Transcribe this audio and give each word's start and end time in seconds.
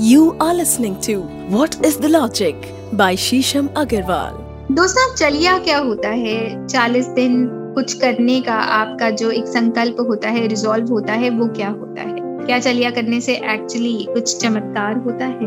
You 0.00 0.36
are 0.40 0.54
listening 0.54 1.00
to 1.00 1.22
What 1.48 1.76
is 1.82 1.96
the 1.96 2.08
Logic 2.08 2.54
by 2.92 3.16
Shisham 3.16 3.68
Agarwal. 3.68 4.32
दोस्तों 4.72 5.14
चलिया 5.14 5.58
क्या 5.58 5.78
होता 5.78 6.08
है? 6.08 6.66
चालीस 6.66 7.06
दिन 7.06 7.46
कुछ 7.74 7.92
करने 7.92 8.40
का 8.40 8.54
आपका 8.54 9.10
जो 9.10 9.30
एक 9.30 9.46
संकल्प 9.46 9.96
होता 10.00 10.28
है 10.28 10.46
रिजॉल्व 10.46 10.88
होता 10.88 11.12
है, 11.12 11.30
वो 11.30 11.46
क्या 11.46 11.68
होता 11.68 12.02
है? 12.02 12.46
क्या 12.46 12.58
चलिया 12.58 12.90
करने 12.90 13.20
से 13.20 13.34
एक्चुअली 13.34 14.06
कुछ 14.10 14.36
चमत्कार 14.36 14.96
होता 14.96 15.24
है? 15.24 15.38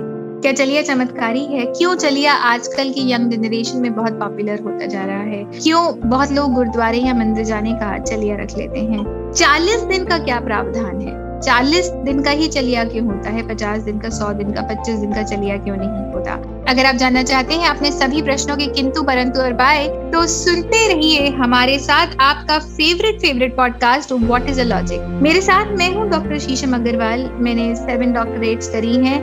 क्या 0.41 0.51
चलिया 0.51 0.81
चमत्कारी 0.81 1.45
है? 1.45 1.65
क्यों 1.65 1.95
चलिया 1.95 2.33
आजकल 2.33 2.89
की 2.89 3.11
यंग 3.11 3.31
जनरेशन 3.31 3.77
में 3.77 3.95
बहुत 3.95 4.13
पॉपुलर 4.13 4.59
होता 4.59 4.85
जा 4.85 5.05
रहा 5.05 5.21
है? 5.21 5.43
क्यों 5.63 6.09
बहुत 6.09 6.31
लोग 6.31 6.53
गुरुद्वारे 6.53 6.97
या 6.97 7.13
मंदिर 7.13 7.45
जाने 7.45 7.73
का 7.73 7.97
चलिया 7.97 8.35
रख 8.35 8.57
लेते 8.57 8.79
हैं? 8.79 9.31
चालीस 9.31 9.81
दिन 9.81 10.05
का 10.05 10.17
क्या 10.17 10.39
प्रावधान 10.39 11.01
है? 11.01 11.28
चालीस 11.43 11.89
दिन 11.89 12.23
का 12.23 12.31
ही 12.31 12.47
चलिया 12.47 12.83
क्यों 12.83 13.05
होता 13.07 13.29
है? 13.29 13.47
पचास 13.47 13.81
दिन 13.81 13.99
का, 13.99 14.09
सौ 14.09 14.33
दिन 14.33 14.51
का, 14.51 14.61
पच्चीस 14.61 14.99
दिन 14.99 15.13
का 15.13 15.23
चलिया 15.23 15.57
क्यों 15.57 15.77
नहीं 15.77 16.13
होता? 16.13 16.58
अगर 16.69 16.85
आप 16.85 16.95
जानना 16.95 17.21
चाहते 17.23 17.53
हैं 17.53 17.67
अपने 17.67 17.91
सभी 17.91 18.21
प्रश्नों 18.21 18.55
के 18.57 18.65
किंतु 18.67 19.01
परंतु 19.03 19.39
और 19.41 19.53
बाय 19.53 19.87
तो 20.13 20.25
सुनते 20.27 20.81
रहिए 20.87 21.29
हमारे 21.29 21.77
साथ 21.79 22.07
आपका 22.21 22.57
favourite 22.59 23.19
favourite 23.21 23.55
podcast 23.55 24.11
what 24.13 24.49
is 24.49 24.59
a 24.61 24.63
logic 24.63 25.07
मेरे 25.23 25.41
साथ 25.41 25.71
मैं 25.77 25.89
हूँ 25.93 26.07
डॉक्टर 26.09 26.39
शीशम 26.39 26.75
अग्रवाल। 26.75 27.23
मैंने 27.39 27.75
सेवन 27.75 28.13
डॉक्टरेट्स 28.13 28.69
करी 28.69 28.95
हैं। 28.97 29.17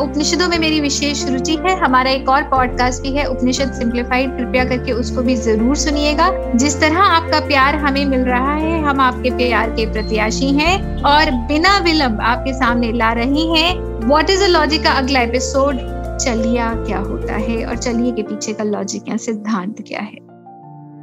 उपनिषदों 0.00 0.48
में 0.48 0.58
मेरी 0.58 0.80
विशेष 0.80 1.24
रुचि 1.28 1.56
है। 1.64 1.76
हमारा 1.78 2.10
एक 2.10 2.28
और 2.28 2.42
पॉडकास्ट 2.42 3.02
भी 3.02 3.12
है, 3.12 3.24
उपनिषद 3.26 3.72
सिंप्लीफाइड 3.72 4.36
कृपया 4.36 4.64
करके 4.64 4.92
उसको 4.92 5.22
भी 5.22 5.36
ज़रूर 5.38 5.76
सुनिएगा। 5.76 6.30
जिस 6.54 6.80
तरह 6.80 6.98
आपका 6.98 7.40
प्यार 7.40 7.76
हमें 7.76 8.04
मिल 8.04 8.20
रहा 8.20 8.54
है, 8.54 8.80
हम 8.82 9.00
आपके 9.00 9.30
प्यार 9.36 9.70
के 9.70 9.86
प्रत्याशी 9.92 10.52
हैं 10.52 11.02
और 11.04 11.30
बिना 11.48 11.76
विलंब 11.80 12.20
आपके 12.24 12.52
सामने 12.52 12.92
ला 12.92 13.12
रहे 13.12 13.46
हैं। 13.56 13.74
व्हाट 14.06 14.30
इज़ 14.30 14.44
अ 14.44 14.48
लॉजिक 14.48 14.82
का 14.82 14.92
अगला 14.92 15.20
एपिसोड 15.20 15.93
चलिया 16.20 16.74
क्या 16.74 16.98
होता 16.98 17.34
है 17.34 17.66
और 17.66 17.76
चलिए 17.76 18.12
के 18.12 18.22
पीछे 18.22 18.52
का 18.52 18.64
लॉजिक 18.64 19.02
या 19.08 19.16
सिद्धांत 19.16 19.82
क्या 19.88 20.00
है? 20.00 20.18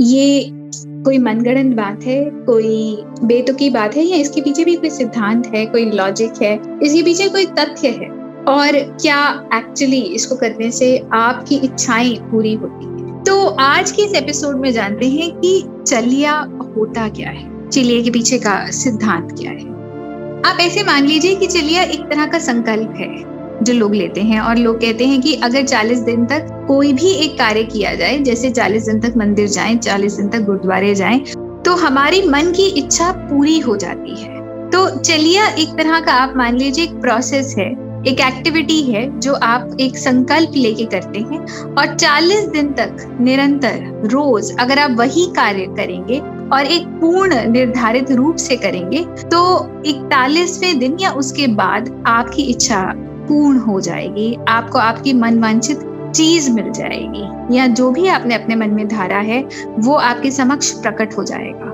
ये 0.02 0.50
कोई 1.04 1.18
मनगढ़ंत 1.18 1.76
बात 1.76 2.04
है? 2.04 2.26
कोई 2.26 3.04
बेतुकी 3.24 3.70
बात 3.70 3.96
है? 3.96 4.04
या 4.04 4.18
इसके 4.18 4.42
पीछे 4.42 4.66
भी 4.66 4.76
कोई 4.76 4.90
सिद्धांत 4.90 5.48
है? 5.48 5.66
कोई 5.66 5.92
लॉजिक 5.92 6.34
है? 6.42 6.80
इसके 6.84 7.04
पीछे 7.04 7.30
कोई 7.30 7.46
तथ्य 7.46 7.88
है? 7.88 8.10
और 8.44 8.98
क्या 9.02 9.50
एक्चुअली 9.54 10.02
इसको 10.02 10.36
करने 10.36 10.72
से 10.72 11.04
आपकी 11.14 11.56
इच्छाएँ 11.56 12.16
पूरी 12.16 12.54
होती 12.54 12.86
है? 12.86 13.24
तो 13.24 13.48
आज 13.48 13.92
के 13.92 14.02
इस 14.02 14.14
एपिसोड 14.14 14.56
में 14.56 14.72
जानते 14.74 15.10
हैं 15.10 15.32
कि 15.32 15.66
चलिया 15.88 16.40
होता 16.78 17.10
क्या 17.10 17.30
है? 17.30 17.70
चलिए 17.70 18.04
के 18.04 18.12
पीछे 18.12 18.38
का 18.38 18.72
सिद्धांत 18.72 19.32
क्या 19.40 19.52
है? 19.52 19.72
आप 20.52 20.58
ऐसे 20.60 20.84
मान 20.84 21.06
लीजिए 21.06 21.36
कि 21.36 21.48
चलिया 21.48 21.84
एक 21.84 22.02
तरह 22.02 22.26
का 22.26 22.40
संकल्प 22.40 22.94
है। 22.98 23.41
जो 23.62 23.74
लोग 23.74 23.94
लेते 23.96 24.22
हैं 24.22 24.40
और 24.40 24.58
लोग 24.58 24.80
कहते 24.82 25.06
हैं 25.06 25.22
कि 25.22 25.34
अगर 25.44 25.66
40 25.66 26.00
दिन 26.06 26.26
तक 26.26 26.48
कोई 26.68 26.94
भी 26.94 27.12
एक 27.16 27.38
कार्य 27.38 27.64
किया 27.64 27.94
जाए, 27.96 28.18
जैसे 28.20 28.50
40 28.52 28.86
दिन 28.86 29.00
तक 29.00 29.18
मंदिर 29.18 29.48
जाएँ 29.48 29.78
40 29.78 30.16
दिन 30.18 30.30
तक 30.30 30.46
गुरुद्वारे 30.46 30.94
जाएँ 30.96 31.20
तो 31.66 31.76
हमारी 31.78 32.22
मन 32.28 32.52
की 32.52 32.68
इच्छा 32.78 33.12
पूरी 33.12 33.60
हो 33.60 33.76
जाती 33.78 34.16
है। 34.16 34.40
तो 34.70 34.90
चलिए 35.00 35.48
एक 35.60 35.78
तरह 35.78 36.00
का 36.00 36.14
आप 36.14 36.34
मान 36.38 36.58
लीजिए 36.58 36.84
एक 36.84 37.00
प्रोसेस 37.02 37.56
है, 37.58 37.70
एक 38.08 38.20
एक्टिविटी 38.20 38.82
है 38.84 39.20
जो 39.20 39.34
आप 39.34 39.78
एक 39.80 39.98
संकल्प 39.98 40.52
लेके 40.56 40.86
करते 40.86 41.20
हैं 41.22 41.40
और 41.74 41.96
40 41.96 42.48
दिन 42.54 42.72
तक 42.74 43.18
निरंतर 43.22 44.08
रोज 44.12 44.52
अगर 44.60 44.80
आप 44.80 44.92
वही 44.92 45.26
कार्य 45.36 45.66
करेंगे 45.78 46.20
और 46.56 46.66
एक 46.68 46.88
पूर्ण 47.02 47.44
निर्धारित 47.52 48.12
रूप 48.12 48.36
से 48.38 48.56
करेंगे 48.56 49.04
तो 49.26 49.44
इकतालीसवें 49.86 50.80
दिन 50.80 50.98
या 51.02 51.12
उसके 51.14 51.48
बाद 51.56 51.90
आपकी 52.08 52.44
इच्छा 52.44 52.82
पूर्ण 53.32 53.60
हो 53.60 53.80
जाएगी 53.82 54.38
आपको 54.48 54.80
आपकी 54.80 55.14
मन 55.14 55.40
वांछित 55.40 55.80
चीज़ 56.16 56.52
मिल 56.52 56.72
जाएगी 56.72 57.58
या 57.58 57.68
जो 57.68 57.92
भी 57.92 58.08
आपने 58.08 58.36
अपने 58.36 58.56
मन 58.56 58.70
में 58.70 58.88
धारा 58.88 59.18
है 59.18 59.44
वो 59.80 59.94
आपके 59.94 60.32
समक्ष 60.32 60.72
प्रकट 60.72 61.18
हो 61.18 61.24
जाएगा। 61.24 61.68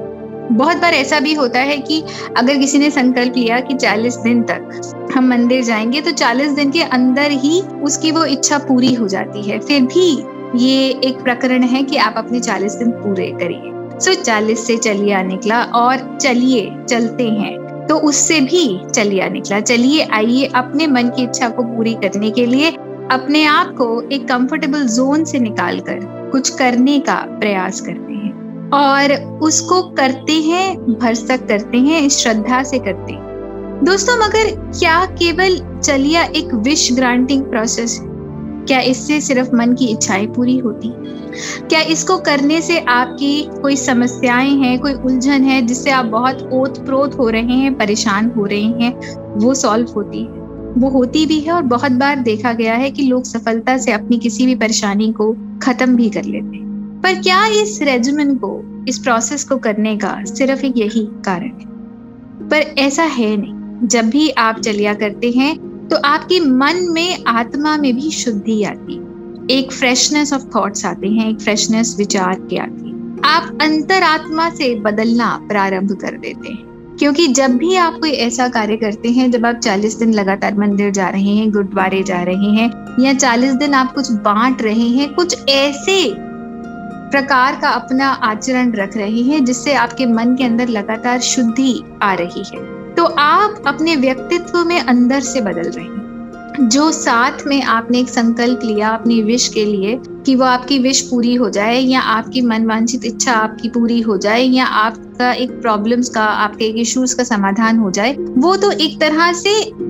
बहुत 0.51 0.77
बार 0.77 0.93
ऐसा 0.93 1.19
भी 1.19 1.33
होता 1.33 1.59
है 1.59 1.77
कि 1.77 2.03
अगर 2.37 2.57
किसी 2.57 2.79
ने 2.79 2.89
संकल्प 2.91 3.33
लिया 3.37 3.59
कि 3.59 3.73
40 3.73 4.17
दिन 4.17 4.43
तक 4.43 5.09
हम 5.15 5.27
मंदिर 5.29 5.63
जाएँगे 5.63 6.01
तो 6.01 6.11
40 6.11 6.51
दिन 6.51 6.71
के 6.71 6.81
अंदर 6.81 7.31
ही 7.31 7.61
उसकी 7.61 8.11
वो 8.11 8.25
इच्छा 8.25 8.57
पूरी 8.57 8.93
हो 8.93 9.07
जाती 9.07 9.41
है। 9.49 9.59
फिर 9.59 9.81
भी 9.83 10.23
ये 10.55 10.87
एक 11.03 11.23
प्रकरण 11.23 11.63
है 11.63 11.83
कि 11.83 11.97
आप 11.97 12.13
अपने 12.17 12.39
40 12.39 12.73
दिन 12.73 12.91
पूरे 12.91 13.31
करिए। 13.31 13.99
सो 13.99 14.13
so, 14.13 14.23
40 14.23 14.67
से 14.67 14.77
चलिए 14.77 15.23
निकला 15.23 15.63
और 15.63 16.17
चलिए 16.21 16.71
चलते 16.89 17.27
हैं। 17.29 17.66
तो 17.89 17.95
उससे 17.95 18.39
भी 18.39 18.91
चलिया 18.95 19.29
निकला। 19.29 19.59
चलिए, 19.59 20.07
आइए 20.13 20.45
अपने 20.45 20.87
मन 20.87 21.03
की 21.03 21.23
इच्छा 21.23 21.49
को 21.49 21.63
पूरी 21.63 21.93
करने 21.93 22.31
के 22.31 22.45
लिए 22.45 22.71
अपने 23.11 23.45
आप 23.45 23.75
को 23.77 24.09
एक 24.11 24.27
कंफर्टेबल 24.27 24.83
जोन 24.83 25.23
से 25.23 25.39
निकाल 25.39 25.79
कर 25.79 25.99
कुछ 26.31 26.49
करने 26.49 26.99
का 26.99 27.15
प्रयास 27.15 27.81
करते 27.81 28.13
हैं। 28.13 28.27
और 28.69 29.13
उसको 29.39 29.81
करते 29.81 30.33
हैं, 30.33 30.77
भरसक 30.77 31.47
करते 31.47 31.77
हैं, 31.77 32.09
श्रद्धा 32.09 32.63
से 32.63 32.79
करते 32.79 33.13
हैं। 33.13 33.27
दोस्तों, 33.83 34.17
मगर 34.17 34.71
क्या 34.79 35.05
केवल 35.05 35.79
चलिया 35.79 36.23
एक 36.23 36.53
विश 36.53 36.93
ग्रांटिंग 36.93 37.43
प्रोसेस 37.43 37.99
है? 38.01 38.06
क्या 38.67 38.79
इससे 38.79 39.21
सिर्फ़ 39.21 39.55
मन 39.55 39.73
की 39.73 39.85
इच्छाएँ 39.85 40.27
पूरी 40.27 40.57
होती? 40.57 40.93
क्या 41.67 41.81
इसको 41.81 42.17
करने 42.17 42.61
से 42.61 42.79
आपकी 42.79 43.49
कोई 43.61 43.75
समस्याएँ 43.75 44.51
हैं, 44.51 44.79
कोई 44.79 44.93
उलझन 44.93 45.43
है, 45.43 45.61
जिससे 45.61 45.91
आप 45.91 46.05
बहुत 46.05 46.49
ओत 46.53 46.85
प्रोत 46.85 47.17
हो 47.17 47.29
रहे 47.29 47.41
हैं, 47.41 47.77
परेशान 47.77 48.31
हो 48.37 48.45
रहे 48.45 48.63
हैं, 48.63 49.17
वो 49.39 49.53
सॉल्व 49.53 49.87
होती 49.95 50.19
है। 50.19 50.47
वो 50.77 50.89
होती 50.89 51.25
भी 51.25 51.39
है 51.39 51.51
और 51.51 51.61
बहुत 51.61 51.91
बार 51.91 52.15
देखा 52.15 52.53
गया 52.53 52.75
है 52.75 52.91
कि 52.91 53.03
लोग 53.03 53.23
सफलता 53.23 53.77
से 53.77 53.91
अपनी 53.91 54.17
किसी 54.17 54.45
भी 54.45 54.55
परेशानी 54.55 55.11
को 55.11 55.37
खत्म 55.61 55.95
भी 55.95 56.09
कर 56.09 56.23
लेते 56.23 56.57
हैं। 56.57 57.01
पर 57.03 57.13
क्या 57.13 57.45
इस 57.45 57.79
रेजिमेंट 57.81 58.37
को, 58.39 58.85
इस 58.87 58.99
प्रोसेस 58.99 59.43
को 59.43 59.57
करने 59.57 59.97
का 59.97 60.23
सिर्फ़ 60.23 60.65
एक 60.65 60.73
यही 60.77 61.07
कारण 61.25 61.47
है? 61.47 61.77
पर 62.49 62.75
ऐसा 62.77 63.03
है 63.03 63.37
नहीं। 63.37 63.87
जब 63.87 64.09
भी 64.09 64.29
आप 64.29 64.59
चलिया 64.59 64.93
करते 64.93 65.31
हैं 65.31 65.66
तो 65.91 65.97
आपके 65.97 66.39
मन 66.39 66.87
में, 66.89 67.23
आत्मा 67.27 67.77
में 67.77 67.95
भी 67.95 68.11
शुद्धि 68.11 68.63
आती 68.63 69.07
एक 69.51 69.71
फ्रेशनेस 69.71 70.33
ऑफ़ 70.33 70.41
थॉट्स 70.55 70.85
आते 70.85 71.07
हैं, 71.07 71.29
एक 71.29 71.39
फ्रेशनेस 71.39 71.95
विचार 71.97 72.33
के 72.49 72.57
आती 72.57 72.89
है। 72.89 73.15
आप 73.23 73.57
अंतरात्मा 73.61 74.49
से 74.49 74.75
बदलना 74.75 75.39
प्रारंभ 75.49 75.91
कर 75.91 76.11
देते 76.11 76.49
हैं। 76.49 76.95
क्योंकि 76.99 77.27
जब 77.27 77.57
भी 77.57 77.75
आप 77.75 77.93
कोई 77.93 78.11
ऐसा 78.11 78.47
कार्य 78.47 78.77
करते 78.77 79.09
हैं, 79.09 79.31
जब 79.31 79.45
आप 79.45 79.55
40 79.55 79.99
दिन 79.99 80.13
लगातार 80.13 80.55
मंदिर 80.57 80.91
जा 80.91 81.09
रहे 81.09 81.35
हैं, 81.35 81.51
गुरुद्वारे 81.51 82.03
जा 82.03 82.23
रहे 82.23 82.49
हैं, 82.51 82.95
या 82.99 83.13
40 83.13 83.53
दिन 83.53 83.73
आप 83.73 83.95
कुछ 83.95 84.11
बांट 84.11 84.61
रहे 84.61 84.87
हैं, 84.89 85.13
कुछ 85.13 85.49
ऐसे 85.49 86.15
प्रकार 87.11 87.59
का 87.61 87.69
अपना 87.69 88.07
आचरण 88.07 88.71
रख 88.71 88.97
रहे 88.97 89.21
हैं, 89.21 89.45
जिससे 89.45 89.73
आपके 89.73 90.05
मन 90.05 90.35
के 90.35 90.43
अंदर 90.43 90.67
लगातार 90.67 91.19
शुद्धि 91.19 91.83
आ 92.01 92.13
रही 92.13 92.43
है। 92.55 92.76
तो 92.97 93.05
आप 93.05 93.63
अपने 93.67 93.95
व्यक्तित्व 93.95 94.65
में 94.65 94.79
अंदर 94.79 95.19
से 95.19 95.41
बदल 95.41 95.69
रहे 95.69 95.85
हैं। 95.85 95.97
जो 96.61 96.91
साथ 96.91 97.31
में 97.47 97.61
आपने 97.63 97.99
एक 97.99 98.09
संकल्प 98.09 98.59
लिया 98.63 98.89
अपनी 98.89 99.21
विश 99.21 99.47
के 99.47 99.65
लिए 99.65 99.99
कि 100.25 100.35
वो 100.35 100.45
आपकी 100.45 100.79
विश 100.79 101.01
पूरी 101.01 101.35
हो 101.35 101.49
जाए 101.49 101.79
या 101.79 101.99
आपकी 101.99 102.41
मनवांछित 102.41 103.05
इच्छा 103.05 103.31
आपकी 103.31 103.69
पूरी 103.69 104.01
हो 104.01 104.17
जाए 104.17 104.43
या 104.43 104.65
आपका 104.65 105.31
एक 105.31 105.51
प्रॉब्लम्स 105.51 106.09
का, 106.09 106.23
आपके 106.23 106.65
एक 106.65 106.75
इश्यूज़ 106.77 107.15
का 107.17 107.23
समाधान 107.23 107.77
हो 107.77 107.91
जाए, 107.91 108.13
वो 108.13 108.55
तो 108.55 108.71
एक 108.71 108.99
तरह 108.99 109.33
से 109.33 109.49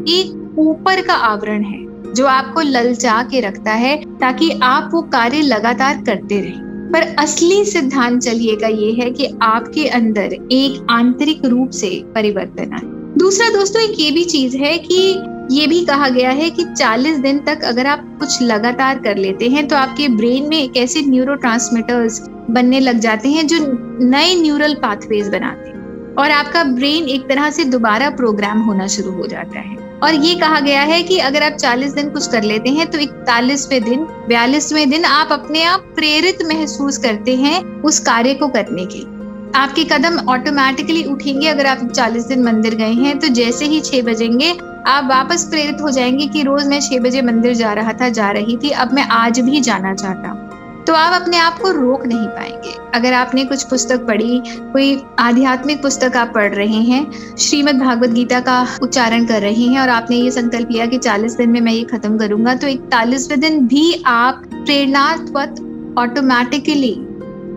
एक 0.10 0.56
ऊपर 0.58 1.02
का 1.02 1.14
आवरण 1.14 1.64
है, 1.64 2.14
जो 2.14 2.26
आपको 2.26 2.62
ललचा 2.62 3.22
के 3.24 3.40
रखता 3.40 3.72
है 3.72 3.96
ताकि 4.20 4.52
आप 4.64 4.90
वो 4.94 5.02
कार्य 5.02 5.42
लगातार 5.42 6.04
करते 6.06 6.42
रहें। 6.42 6.68
पर 6.94 7.02
असली 7.20 7.66
सिद्धांत 7.66 8.22
चलिएगा 8.22 8.68
ये 8.68 8.92
है 8.92 9.10
कि 9.12 9.34
आपके 9.42 9.88
अंदर 9.88 10.38
एक 10.52 10.88
आंतरिक 10.92 11.46
रूप 11.46 11.70
से 11.70 12.04
परिवर्तन 12.16 12.74
आए। 12.74 12.97
दूसरा 13.28 13.48
दोस्तों, 13.50 13.82
एक 13.82 14.00
ये 14.00 14.12
भी 14.12 14.24
चीज़ 14.24 14.56
है 14.58 14.78
कि 14.78 14.98
ये 15.52 15.66
भी 15.68 15.80
कहा 15.86 16.08
गया 16.10 16.30
है 16.30 16.50
कि 16.50 16.64
40 16.66 17.18
दिन 17.20 17.40
तक 17.40 17.64
अगर 17.64 17.88
आप 17.88 18.06
कुछ 18.20 18.42
लगातार 18.42 19.00
कर 19.00 19.18
लेते 19.18 19.50
हैं 19.50 19.68
तो 19.68 19.76
आपके 19.76 20.08
ब्रेन 20.10 20.48
में 20.50 20.58
एक 20.58 20.78
ऐसे 20.78 21.02
न्यूरो 21.02 21.36
बनने 22.52 22.80
लग 22.80 23.00
जाते 23.00 23.30
हैं 23.30 23.46
जो 23.48 23.58
नए 24.06 24.36
न्यूरल 24.36 24.74
पाथवेज 24.74 25.28
बनाते 25.28 25.70
हैं। 25.70 26.16
और 26.16 26.32
आपका 26.32 26.64
ब्रेन 26.64 27.10
एक 27.10 27.28
तरह 27.30 27.50
से 27.50 27.64
दोबारा 27.66 28.10
प्रोग्राम 28.12 28.62
होना 28.62 28.88
शुरू 28.88 29.12
हो 29.12 29.28
जाता 29.28 29.60
है। 29.60 29.76
और 30.04 30.14
ये 30.16 30.34
कहा 30.36 30.60
गया 30.60 30.82
है 30.84 31.04
कि 31.04 31.20
अगर 31.20 31.44
आप 31.44 31.58
40 31.58 31.94
दिन 31.94 32.10
कुछ 32.10 32.28
कर 32.28 32.44
लेते 32.44 32.70
हैं 32.70 32.90
तो 32.92 33.00
इकतालीसवें 33.00 33.84
दिन, 33.84 34.08
बयालीसवें 34.28 34.90
दिन 34.90 35.06
आप 35.06 35.32
अपने 35.32 35.64
आप 35.66 35.92
प्रेरित 35.96 36.48
महसूस 36.48 36.98
करते 36.98 37.36
हैं 37.36 37.64
उस 37.82 38.00
कार्य 38.00 38.34
को 38.34 38.48
करने 38.48 38.86
के 38.86 38.98
लिए। 38.98 39.17
आपके 39.56 39.84
कदम 39.84 40.18
ऑटोमेटिकली 40.30 41.04
उठेंगे 41.04 41.48
अगर 41.48 41.66
आप 41.66 41.80
40 41.92 42.28
दिन 42.28 42.44
मंदिर 42.44 42.76
गए 42.76 42.94
हैं 42.94 43.20
तो 43.20 43.28
जैसे 43.28 43.66
ही 43.66 43.80
छह 43.82 44.02
बजेंगे, 44.02 44.52
आप 44.88 45.08
वापस 45.10 45.44
प्रेरित 45.44 45.82
हो 45.82 45.90
जाएँगे 45.90 46.28
कि 46.28 46.44
रोज 46.44 46.68
मैं 46.68 46.80
छह 46.82 47.00
बजे 47.00 47.22
मंदिर 47.22 47.54
जा 47.54 47.74
रहा 47.74 47.94
था, 47.94 48.10
जा 48.10 48.32
रही 48.32 48.58
थी, 48.58 48.70
अब 48.70 48.94
मैं 48.94 49.04
आज 49.04 49.40
भी 49.40 49.62
जाना 49.62 49.94
चाहता 49.94 50.30
हूँ। 50.30 50.46
तो 50.86 50.94
आप 50.94 51.22
अपने 51.22 51.38
आप 51.38 51.60
को 51.60 51.72
रोक 51.72 52.06
नहीं 52.06 52.28
पाएँगे। 52.28 52.74
अगर 52.96 53.14
आपने 53.14 53.46
कुछ 53.46 53.64
पुस्तक 53.64 54.06
पढ़ी, 54.06 54.42
कोई 54.46 55.02
आध्यात्मिक 55.20 55.82
पुस्तक 55.82 56.16
आप 56.18 56.32
पढ़ 56.36 56.54
रहे 56.54 56.82
हैं, 56.82 57.36
श्रीमद् 57.38 57.80
भागवत 57.80 58.10
गीता 58.10 58.40
का 58.40 58.68
उच्चारण 58.82 59.26
कर 59.26 59.42
रहे 59.42 59.64
हैं 59.64 59.80
और 59.80 59.90
आपने 59.90 60.18
ये 60.18 60.32
संकल्प 60.32 60.72
लिया 60.72 60.86
कि 60.86 60.98
40 60.98 61.38
दिन 61.38 61.50
में 61.50 61.62
मैं 61.62 61.74
ये 61.74 61.84
खत्म 61.84 62.18
करूँगा 62.18 62.56
तो 62.56 62.68
इकतालीसवें 62.68 63.40
दिन 63.40 63.68
भी 63.68 64.04
आप 64.06 64.44
प्रेरणात्मक 64.54 65.96
ऑटोमेटिकली 66.00 67.07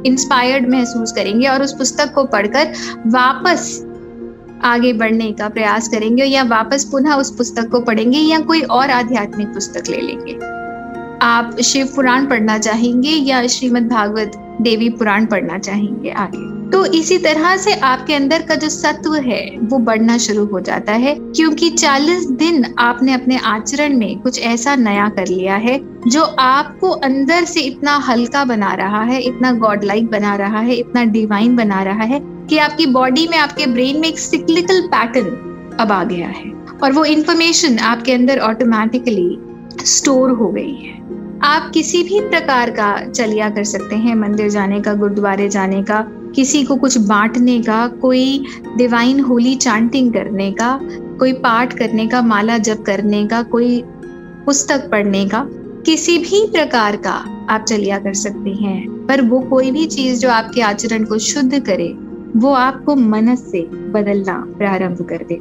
इंस्पायर्ड 0.06 0.68
महसूस 0.70 1.12
करेंगे 1.12 1.46
और 1.46 1.62
उस 1.62 1.72
पुस्तक 1.72 2.12
को 2.14 2.24
पढ़कर 2.24 2.72
वापस 3.06 3.86
आगे 4.64 4.92
बढ़ने 4.92 5.32
का 5.32 5.48
प्रयास 5.48 5.88
करेंगे 5.88 6.24
या 6.24 6.42
वापस 6.42 6.84
पुनः 6.84 7.14
उस 7.14 7.36
पुस्तक 7.36 7.68
को 7.68 7.80
पढ़ेंगे 7.80 8.18
या 8.18 8.38
कोई 8.40 8.62
और 8.62 8.90
आध्यात्मिक 8.90 9.48
पुस्तक 9.48 9.88
ले 9.88 10.00
लेंगे। 10.00 10.34
आप 11.22 11.60
शिव 11.60 11.86
पुराण 11.86 12.26
पढ़ना 12.26 12.58
चाहेंगे 12.58 13.10
या 13.10 13.46
श्रीमद् 13.46 13.88
भागवत 13.88 14.32
देवी 14.60 14.88
पुराण 14.88 15.26
पढ़ना 15.26 15.58
चाहेंगे 15.58 16.10
आगे? 16.10 16.59
तो 16.72 16.84
इसी 16.84 17.18
तरह 17.18 17.56
से 17.56 17.74
आपके 17.74 18.14
अंदर 18.14 18.42
का 18.42 18.54
जो 18.54 18.68
सत्व 18.68 19.14
है, 19.14 19.56
वो 19.62 19.78
बढ़ना 19.78 20.18
शुरू 20.18 20.44
हो 20.44 20.60
जाता 20.60 20.92
है। 20.92 21.16
क्योंकि 21.20 21.70
40 21.70 22.30
दिन 22.30 22.74
आपने 22.78 23.12
अपने 23.12 23.36
आचरण 23.36 23.96
में 23.96 24.18
कुछ 24.18 24.40
ऐसा 24.40 24.76
नया 24.76 25.08
कर 25.08 25.26
लिया 25.26 25.54
है, 25.54 25.80
जो 26.08 26.22
आपको 26.22 26.90
अंदर 26.90 27.44
से 27.44 27.60
इतना 27.60 27.96
हल्का 27.96 28.44
बना 28.44 28.74
रहा 28.74 29.02
है, 29.02 29.20
इतना 29.20 29.52
गॉड 29.52 29.84
लाइक 29.84 30.06
बना 30.06 30.36
रहा 30.36 30.58
है, 30.58 30.74
इतना 30.74 31.04
डिवाइन 31.04 31.56
बना 31.56 31.82
रहा 31.82 32.02
है, 32.02 32.20
कि 32.24 32.58
आपकी 32.58 32.86
बॉडी 32.86 33.28
में, 33.30 33.38
आपके 33.38 33.66
ब्रेन 33.66 34.00
में 34.00 34.08
एक 34.08 34.18
सिक्लिकल 34.18 34.80
पैटर्न 34.80 35.50
अब 35.80 35.92
आ 35.92 36.04
गया 36.04 36.28
है। 36.28 36.52
और 36.82 36.92
वो 36.92 37.04
इंफॉर्मेशन 37.04 37.78
आपके 37.78 38.12
अंदर 38.12 38.38
ऑटोमेटिकली 38.38 39.38
स्टोर 39.84 40.30
हो 40.30 40.48
गई 40.48 40.74
है। 40.74 41.00
आप 41.42 41.70
किसी 41.70 42.02
भी 42.02 42.20
प्रकार 42.20 42.70
का 42.70 43.10
चलिया 43.10 43.50
कर 43.50 43.64
सकते 43.64 43.96
हैं, 43.96 44.14
मंदिर 44.14 44.50
जाने 44.50 44.80
का, 44.80 44.94
गुरुद्वारे 44.94 45.48
जाने 45.48 45.82
का 45.82 46.19
किसी 46.34 46.64
को 46.64 46.76
कुछ 46.76 46.98
बांटने 46.98 47.62
का, 47.62 47.86
कोई 47.86 48.44
डिवाइन 48.76 49.20
होली 49.20 49.54
चांटिंग 49.54 50.12
करने 50.12 50.52
का, 50.52 50.80
कोई 51.18 51.32
पाठ 51.32 51.78
करने 51.78 52.06
का, 52.06 52.22
माला 52.22 52.58
जप 52.58 52.82
करने 52.86 53.26
का, 53.26 53.42
कोई 53.42 53.82
पुस्तक 54.46 54.90
पढ़ने 54.90 55.28
का, 55.28 55.46
किसी 55.86 56.18
भी 56.18 56.46
प्रकार 56.46 56.96
का 56.96 57.46
आप 57.50 57.64
चलिया 57.64 57.98
कर 57.98 58.14
सकते 58.14 58.50
हैं। 58.50 59.06
पर 59.06 59.22
वो 59.22 59.40
कोई 59.40 59.70
भी 59.70 59.86
चीज़ 59.86 60.20
जो 60.20 60.30
आपके 60.30 60.60
आचरण 60.60 61.04
को 61.04 61.18
शुद्ध 61.18 61.62
करे, 61.62 61.96
वो 62.36 62.52
आपको 62.52 62.96
मनस 62.96 63.50
से 63.50 63.60
बदलना 63.62 64.46
प्रारंभ 64.58 65.02
कर 65.02 65.26
दे। 65.28 65.40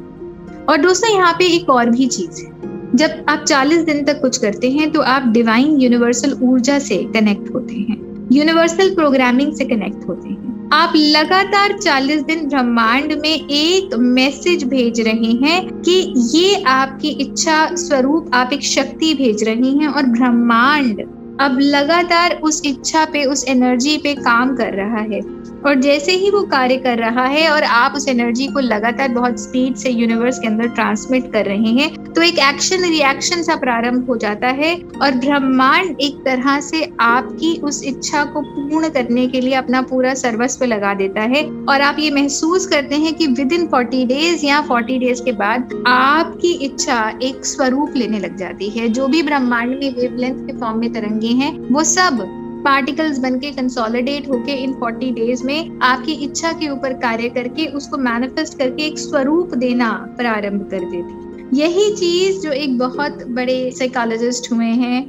और 0.68 0.76
दोस्तों, 0.76 1.14
यहाँ 1.14 1.32
पे 1.32 1.44
एक 1.44 1.70
और 1.70 1.90
भी 1.90 2.06
चीज़ 2.06 2.42
है। 2.42 2.60
जब 2.94 3.24
आप 3.28 3.44
40 3.48 3.78
दिन 3.78 4.04
तक 4.04 4.20
कुछ 4.20 4.38
करते 4.38 4.70
हैं 4.70 4.90
तो 4.90 5.00
आप 5.00 5.28
डिवाइन 5.28 5.80
यूनिवर्सल 5.80 6.38
ऊर्जा 6.42 6.78
से 6.78 6.96
कनेक्ट 6.96 7.54
होते 7.54 7.74
हैं। 7.74 8.28
यूनिवर्सल 8.32 8.94
प्रोग्रामिंग 8.94 9.52
से 9.52 9.64
कनेक्ट 9.64 10.08
होते 10.08 10.28
हैं। 10.28 10.49
आप 10.72 10.92
लगातार 10.96 11.72
40 11.78 12.22
दिन 12.22 12.46
ब्रह्मांड 12.48 13.12
में 13.12 13.48
एक 13.50 13.94
मैसेज 13.94 14.64
भेज 14.64 15.00
रहे 15.00 15.32
हैं 15.42 15.82
कि 15.82 15.92
ये 16.38 16.62
आपकी 16.62 17.08
इच्छा 17.08 17.74
स्वरूप, 17.74 18.30
आप 18.34 18.52
एक 18.52 18.62
शक्ति 18.62 19.12
भेज 19.14 19.42
रहे 19.44 19.70
हैं 19.70 19.88
और 19.88 20.06
ब्रह्मांड 20.06 21.00
अब 21.40 21.58
लगातार 21.60 22.36
उस 22.36 22.62
इच्छा 22.66 23.04
पे, 23.04 23.24
उस 23.24 23.44
एनर्जी 23.48 23.96
पे 23.96 24.14
काम 24.14 24.54
कर 24.56 24.72
रहा 24.74 25.00
है। 25.00 25.20
और 25.66 25.80
जैसे 25.80 26.12
ही 26.12 26.30
वो 26.30 26.42
कार्य 26.42 26.76
कर 26.76 26.98
रहा 26.98 27.24
है 27.24 27.48
और 27.50 27.62
आप 27.62 27.92
उस 27.96 28.08
एनर्जी 28.08 28.46
को 28.46 28.60
लगातार 28.60 29.08
बहुत 29.08 29.40
स्पीड 29.40 29.74
से 29.74 29.90
यूनिवर्स 29.90 30.38
के 30.38 30.46
अंदर 30.46 30.68
ट्रांसमिट 30.68 31.32
कर 31.32 31.44
रहे 31.44 31.72
हैं 31.72 32.12
तो 32.12 32.22
एक 32.22 32.38
एक्शन 32.38 32.84
रिएक्शन 32.84 33.42
सा 33.42 33.56
प्रारंभ 33.56 34.06
हो 34.06 34.16
जाता 34.16 34.48
है 34.48 34.74
और 35.02 35.14
ब्रह्मांड 35.14 36.00
एक 36.00 36.16
तरह 36.24 36.60
से 36.60 36.84
आपकी 37.00 37.56
उस 37.60 37.82
इच्छा 37.84 38.24
को 38.24 38.40
पूर्ण 38.40 38.88
करने 38.88 39.26
के 39.26 39.40
लिए 39.40 39.54
अपना 39.54 39.82
पूरा 39.82 40.14
सर्वस्व 40.14 40.64
लगा 40.64 40.94
देता 40.94 41.20
है। 41.22 41.44
और 41.68 41.80
आप 41.80 41.96
ये 41.98 42.10
महसूस 42.10 42.66
करते 42.66 42.96
हैं 42.96 43.14
कि 43.14 43.26
विद 43.26 43.52
इन 43.52 43.66
फोर्टी 43.66 44.04
डेज़ 44.04 44.46
या 44.46 44.60
फोर्टी 44.60 44.98
डेज़ 44.98 45.22
के 45.22 45.32
बाद 45.32 45.82
आपकी 45.86 46.52
इच्छा 46.64 46.98
एक 47.22 47.44
स्वरूप 47.46 47.96
लेने 47.96 48.18
लग 48.18 48.36
जाती 48.36 48.68
है। 48.70 48.88
जो 48.88 49.08
भी 49.08 49.22
ब्रह्मांड 49.22 49.70
में 49.70 49.94
वेवलेंथ 49.94 50.46
के 50.46 50.58
फॉर्म 50.58 50.78
में 50.78 50.92
तरंगे 50.92 51.32
हैं, 51.34 51.58
वो 51.70 51.84
सब 51.84 52.26
पार्टिकल्स 52.60 53.18
बन 53.18 53.38
के 53.40 53.50
कंसोलिडेट 53.52 54.28
होके 54.28 54.52
इन 54.54 54.72
40 54.74 55.12
डेज़ 55.14 55.44
में 55.44 55.78
आपकी 55.82 56.12
इच्छा 56.24 56.52
के 56.52 56.68
ऊपर 56.68 56.92
कार्य 57.00 57.28
करके 57.28 57.66
उसको 57.76 57.98
मैनिफेस्ट 58.00 58.58
करके 58.58 58.86
एक 58.86 58.98
स्वरूप 58.98 59.54
देना 59.56 59.92
प्रारंभ 60.18 60.68
कर 60.70 60.90
देती। 60.90 61.58
यही 61.58 61.90
चीज़ 61.96 62.40
जो 62.40 62.50
एक 62.54 62.78
बहुत 62.78 63.24
बड़े 63.28 63.70
साइकोलॉजिस्ट 63.78 64.52
हुए 64.52 64.72
हैं 64.82 65.08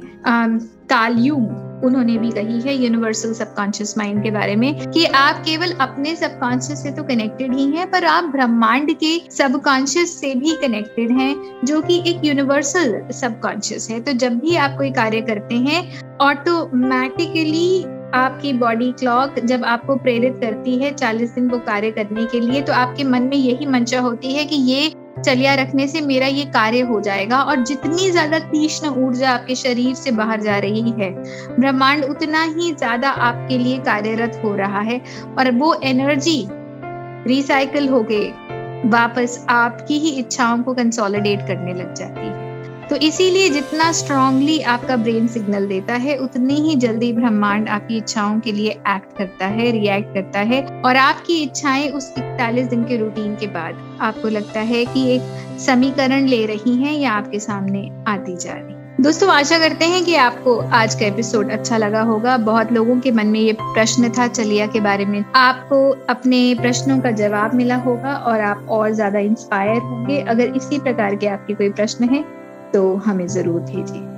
कालयूम 0.90 1.44
उन्होंने 1.84 2.16
भी 2.18 2.30
कही 2.30 2.60
है 2.60 2.74
यूनिवर्सल 2.74 3.32
सबकॉन्शियस 3.34 3.96
माइंड 3.98 4.22
के 4.22 4.30
बारे 4.30 4.54
में 4.56 4.90
कि 4.90 5.04
आप 5.04 5.42
केवल 5.44 5.70
अपने 5.80 6.14
सबकॉन्शियस 6.16 6.82
से 6.82 6.90
तो 6.90 7.02
कनेक्टेड 7.02 7.54
ही 7.56 7.64
हैं, 7.66 7.90
पर 7.90 8.04
आप 8.04 8.24
ब्रह्मांड 8.24 8.92
के 8.94 9.18
सबकॉन्शियस 9.30 10.20
से 10.20 10.34
भी 10.34 10.54
कनेक्टेड 10.62 11.10
हैं, 11.10 11.34
जो 11.64 11.80
कि 11.80 11.98
एक 12.06 12.24
यूनिवर्सल 12.24 12.94
सबकॉन्शियस 13.12 13.88
है। 13.90 14.00
तो 14.00 14.12
जब 14.14 14.38
भी 14.38 14.56
आप 14.56 14.76
कोई 14.78 14.90
कार्य 14.92 15.20
करते 15.20 15.54
हैं 15.56 15.82
ऑटोमेटिकली 16.22 17.84
आपकी 18.14 18.52
बॉडी 18.52 18.90
क्लॉक 18.92 19.38
जब 19.44 19.64
आपको 19.64 19.94
प्रेरित 19.96 20.38
करती 20.40 20.76
है 20.78 20.92
चालीस 20.94 21.30
दिन 21.30 21.48
वो 21.50 21.58
कार्य 21.58 21.90
करने 21.90 22.24
के 22.24 22.40
लिए 22.40 22.60
तो 22.62 22.72
आपके 22.72 23.04
मन 23.04 23.22
में 23.22 23.36
यही 23.36 23.66
मंशा 23.66 24.00
होती 24.00 24.32
है 24.32 24.44
कि 24.44 24.56
ये 24.56 24.92
चलिया 25.24 25.54
रखने 25.54 25.86
से 25.88 26.00
मेरा 26.00 26.26
ये 26.26 26.44
कार्य 26.44 26.80
हो 26.80 27.00
जाएगा 27.00 27.40
और 27.42 27.64
जितनी 27.64 28.10
ज़्यादा 28.10 28.38
तीक्ष्ण 28.38 28.88
ऊर्जा 29.04 29.30
आपके 29.30 29.54
शरीर 29.54 29.94
से 29.94 30.10
बाहर 30.10 30.40
जा 30.40 30.58
रही 30.58 30.90
है, 30.90 31.10
ब्रह्मांड 31.56 32.04
उतना 32.04 32.42
ही 32.42 32.72
ज़्यादा 32.72 33.10
आपके 33.10 33.58
लिए 33.58 33.78
कार्यरत 33.80 34.40
हो 34.44 34.54
रहा 34.56 34.80
है 34.80 35.00
और 35.38 35.50
वो 35.50 35.74
एनर्जी 35.84 36.46
रिसाइकल 37.26 37.88
हो 37.88 38.02
गए, 38.02 38.32
वापस 38.90 39.44
आपकी 39.50 39.98
ही 39.98 40.10
इच्छाओं 40.10 40.62
को 40.62 40.74
कंसोलिडेट 40.74 41.46
करने 41.46 41.74
लग 41.74 41.94
जाती 41.94 42.26
है। 42.26 42.51
तो 42.90 42.96
इसीलिए 42.96 43.48
जितना 43.48 43.90
स्ट्रांगली 43.92 44.60
आपका 44.60 44.96
ब्रेन 44.96 45.26
सिग्नल 45.28 45.66
देता 45.66 45.94
है, 45.94 46.16
उतनी 46.16 46.54
ही 46.54 46.74
जल्दी 46.76 47.12
ब्रह्मांड 47.12 47.68
आपकी 47.68 47.96
इच्छाओं 47.96 48.40
के 48.40 48.52
लिए 48.52 48.70
एक्ट 48.70 49.16
करता 49.18 49.46
है 49.46 49.70
रिएक्ट 49.70 50.14
करता 50.14 50.40
है 50.40 50.62
और 50.84 50.96
आपकी 50.96 51.42
इच्छाएँ 51.42 51.88
उस 51.88 52.12
इकतालीस 52.18 52.66
दिन 52.66 52.84
के 52.84 52.96
रूटीन 52.96 53.34
के 53.36 53.46
बाद 53.46 53.98
आपको 54.00 54.28
लगता 54.28 54.60
है 54.60 54.84
कि 54.84 55.08
एक 55.08 55.58
समीकरण 55.60 56.26
ले 56.26 56.44
रही 56.46 56.76
हैं 56.76 56.92
या 56.92 57.12
आपके 57.12 57.38
सामने 57.38 57.90
आती 58.08 58.36
जा 58.36 58.52
रही 58.52 58.80
दोस्तों, 59.00 59.28
आशा 59.30 59.58
करते 59.58 59.84
हैं 59.84 60.04
कि 60.04 60.14
आपको 60.14 60.56
आज 60.72 60.94
का 60.94 61.06
एपिसोड 61.06 61.50
अच्छा 61.50 61.76
लगा 61.76 62.00
होगा। 62.00 62.36
बहुत 62.38 62.72
लोगों 62.72 62.98
के 63.00 63.10
मन 63.10 63.26
में 63.26 63.40
ये 63.40 63.52
प्रश्न 63.60 64.10
था 64.18 64.26
चलिया 64.26 64.66
के 64.66 64.80
बारे 64.80 65.04
में। 65.04 65.24
आपको 65.34 65.78
अपने 66.10 66.54
प्रश्नों 66.54 66.98
का 67.00 67.10
जवाब 67.10 67.54
मिला 67.54 67.76
होगा 67.76 68.14
और 68.16 68.40
आप 68.40 68.66
और 68.70 68.90
ज़्यादा 68.90 69.18
इंस्पायर 69.18 69.78
होंगे। 69.78 70.20
अगर 70.20 70.56
इसी 70.56 70.78
प्रकार 70.78 71.16
के 71.16 71.26
आपके 71.26 71.54
कोई 71.54 71.70
प्रश्न 71.70 72.08
है 72.08 72.24
तो 72.72 72.96
हमें 72.96 73.26
ज़रूर 73.26 73.60
भेजिए 73.60 74.10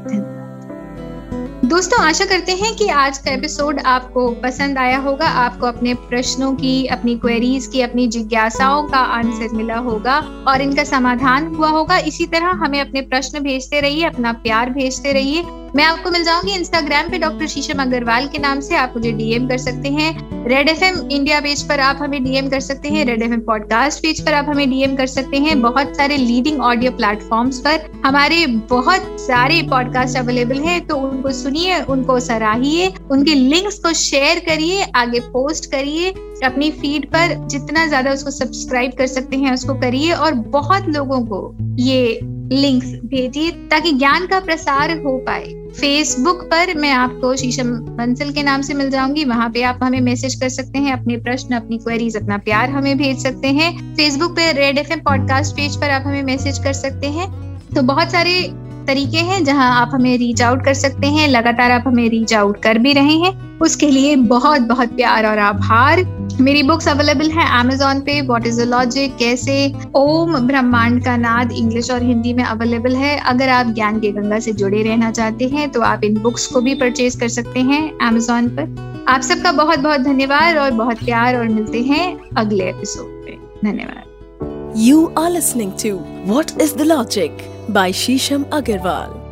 दोस्तों, 1.64 1.98
आशा 2.04 2.24
करते 2.24 2.52
हैं 2.52 2.74
कि 2.76 2.88
आज 2.88 3.18
का 3.18 3.30
एपिसोड 3.30 3.78
आपको 3.80 4.28
पसंद 4.28 4.78
आया 4.78 4.98
होगा। 4.98 5.26
आपको 5.26 5.66
अपने 5.66 5.94
प्रश्नों 5.94 6.52
की, 6.54 6.86
अपनी 6.86 7.14
क्वेरीज 7.18 7.66
की, 7.66 7.80
अपनी 7.80 8.06
जिज्ञासाओं 8.08 8.88
का 8.88 8.98
आंसर 8.98 9.56
मिला 9.56 9.76
होगा 9.76 10.18
और 10.48 10.60
इनका 10.60 10.84
समाधान 10.84 11.46
हुआ 11.46 11.68
होगा। 11.68 11.98
इसी 11.98 12.26
तरह 12.26 12.46
हमें 12.46 12.80
अपने 12.80 13.00
प्रश्न 13.02 13.40
भेजते 13.40 13.80
रहिए, 13.80 14.04
अपना 14.04 14.32
प्यार 14.32 14.70
भेजते 14.70 15.12
रहिए। 15.12 15.42
मैं 15.74 15.84
आपको 15.84 16.10
मिल 16.10 16.24
जाऊँगी 16.24 16.52
इंस्टाग्राम 16.54 17.08
पे 17.10 17.18
डॉक्टर 17.18 17.46
शीशम 17.46 17.80
अग्रवाल 17.82 18.26
के 18.28 18.38
नाम 18.38 18.60
से, 18.60 18.74
आप 18.76 18.92
मुझे 18.96 19.10
डीएम 19.12 19.46
कर 19.48 19.58
सकते 19.58 19.88
हैं। 19.88 20.46
रेड 20.48 20.68
एफएम 20.68 20.98
इंडिया 21.08 21.40
पेज 21.40 21.62
पर 21.68 21.80
आप 21.80 21.98
हमें 22.00 22.22
डीएम 22.24 22.48
कर 22.48 22.60
सकते 22.60 22.88
हैं। 22.88 23.04
रेड 23.04 23.22
एफएम 23.22 23.40
पॉडकास्ट 23.40 24.02
पेज 24.02 24.20
पर 24.26 24.34
आप 24.34 24.48
हमें 24.48 24.68
डीएम 24.70 24.94
कर 24.96 25.06
सकते 25.06 25.36
हैं। 25.36 25.60
बहुत 25.62 25.96
सारे 25.96 26.16
लीडिंग 26.16 26.60
ऑडियो 26.62 26.90
प्लेटफॉर्म्स 26.92 27.58
पर 27.60 27.90
हमारे 28.04 28.46
बहुत 28.70 29.20
सारे 29.20 29.60
पॉडकास्ट 29.70 30.18
अवेलेबल 30.18 30.60
है 30.60 30.78
तो 30.80 30.96
उनको 30.98 31.32
सुनिए, 31.32 31.80
उनको 31.80 32.18
सराहिए, 32.20 32.92
उनके 33.10 33.34
लिंक्स 33.34 33.78
को 33.78 33.92
शेयर 33.94 34.38
करिए, 34.46 34.82
आगे 34.96 35.20
पोस्ट 35.32 35.70
करिए, 35.70 36.10
अपनी 36.44 36.70
फ़ीड 36.72 37.06
पर 37.06 37.34
जितना 37.48 37.86
ज़्यादा 37.86 38.12
उसको 38.12 38.30
सब्सक्राइब 38.30 38.92
कर 38.98 39.06
सकते 39.06 39.36
हैं, 39.36 39.52
उसको 39.54 39.74
करिए 39.80 40.12
और 40.12 40.34
बहुत 40.52 40.88
लोगों 40.88 41.20
को 41.26 41.56
ये 41.80 42.20
लिंक्स 42.52 42.86
भेजिए 42.86 43.50
ताकि 43.50 43.92
ज्ञान 43.92 44.26
का 44.26 44.40
प्रसार 44.40 44.90
हो 44.90 45.18
पाए। 45.18 45.44
फेसबुक 45.80 46.42
पर 46.42 46.74
मैं 46.74 46.90
आपको 46.90 47.36
शीशम 47.36 47.70
बंसल 47.70 48.30
के 48.30 48.42
नाम 48.42 48.62
से 48.62 48.74
मिल 48.74 48.90
जाऊँगी। 48.90 49.24
वहाँ 49.24 49.50
पे 49.50 49.62
आप 49.62 49.78
हमें 49.82 50.00
मैसेज 50.00 50.34
कर 50.34 50.48
सकते 50.48 50.78
हैं, 50.78 50.92
अपने 50.92 51.16
प्रश्न, 51.16 51.54
अपनी 51.54 51.78
क्वेरीज 51.78 52.16
अपना 52.16 52.38
प्यार 52.38 52.70
हमें 52.70 52.98
भेज 52.98 53.18
सकते 53.18 53.48
हैं। 53.48 53.94
फेसबुक 53.94 54.30
पे 54.30 54.52
रेड 54.52 54.78
एफएम 54.78 54.98
पॉडकास्ट 54.98 55.56
पेज 55.56 55.76
पर 55.76 55.90
आप 55.90 56.02
हमें 56.06 56.22
मैसेज 56.22 56.58
कर 56.58 56.72
सकते 56.72 57.06
हैं। 57.06 57.58
तो 57.74 57.82
बहुत 57.82 58.10
सारे 58.12 58.52
तरीके 58.86 59.18
हैं 59.18 59.44
जहाँ 59.44 59.80
आप 59.80 59.90
हमें 59.94 60.18
रीच 60.18 60.42
आउट 60.42 60.64
कर 60.64 60.74
सकते 60.74 61.06
हैं। 61.06 61.28
लगातार 61.28 61.70
आप 61.70 61.84
हमें 61.86 62.08
रीच 62.08 62.34
आउट 62.34 62.62
कर 62.62 62.78
भी 62.78 62.92
रहे 62.92 63.16
हैं। 63.16 63.58
उसके 63.58 63.90
लिए 63.90 64.16
बहुत 64.16 64.60
बहुत 64.60 64.88
प्यार 64.88 65.26
और 65.26 65.38
आभार। 65.38 66.13
मेरी 66.40 66.62
बुक्स 66.62 66.88
अवेलेबल 66.88 67.30
है 67.30 67.44
अमेजोन 67.60 68.00
पे 68.00 68.20
व्हाट 68.20 68.46
इज़ 68.46 68.60
द 68.60 68.64
लॉजिक 68.68 69.16
कैसे? 69.16 69.54
ओम 69.96 70.36
ब्रह्मांड 70.46 71.04
का 71.04 71.16
नाद 71.16 71.52
इंग्लिश 71.52 71.90
और 71.90 72.02
हिंदी 72.02 72.32
में 72.34 72.42
अवेलेबल 72.44 72.96
है। 72.96 73.16
अगर 73.26 73.48
आप 73.48 73.66
ज्ञान 73.66 74.00
के 74.00 74.12
गंगा 74.12 74.38
से 74.38 74.52
जुड़े 74.52 74.82
रहना 74.82 75.10
चाहते 75.10 75.48
हैं 75.48 75.70
तो 75.70 75.80
आप 75.82 76.04
इन 76.04 76.18
बुक्स 76.18 76.46
को 76.46 76.60
भी 76.60 76.74
परचेज 76.74 77.16
कर 77.16 77.28
सकते 77.28 77.60
हैं 77.60 77.82
अमेजोन 78.08 78.48
पर। 78.48 79.04
आप 79.08 79.20
सबका 79.20 79.52
बहुत 79.52 79.78
बहुत 79.78 80.00
धन्यवाद 80.00 80.56
और 80.56 80.70
बहुत 80.70 81.04
प्यार 81.04 81.36
और 81.36 81.48
मिलते 81.48 81.82
हैं 81.82 82.06
अगले 82.36 82.68
एपिसोड 82.68 83.24
में 83.24 83.36
धन्यवाद। 83.64 84.72
You 84.76 85.04
are 85.18 85.30
listening 85.30 85.72
to 85.84 85.98
what 86.32 86.60
is 86.60 86.74
the 86.74 86.82
logic 86.82 87.38
by 87.70 87.92
Shisham 87.92 88.44
Agarwal. 88.52 89.23